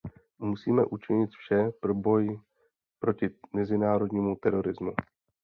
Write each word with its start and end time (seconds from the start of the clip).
Musíme 0.39 0.85
učinit 0.85 1.29
vše 1.29 1.69
pro 1.81 1.93
boj 1.95 2.39
proti 2.99 3.29
mezinárodnímu 3.55 4.35
terorismu. 4.35 4.91